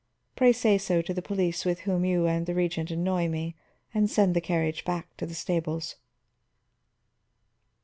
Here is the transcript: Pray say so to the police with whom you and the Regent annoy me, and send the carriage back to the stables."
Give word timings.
Pray 0.35 0.51
say 0.51 0.79
so 0.79 0.99
to 0.99 1.13
the 1.13 1.21
police 1.21 1.63
with 1.63 1.81
whom 1.81 2.03
you 2.03 2.25
and 2.25 2.47
the 2.47 2.55
Regent 2.55 2.89
annoy 2.89 3.27
me, 3.27 3.55
and 3.93 4.09
send 4.09 4.35
the 4.35 4.41
carriage 4.41 4.83
back 4.83 5.15
to 5.17 5.27
the 5.27 5.35
stables." 5.35 5.95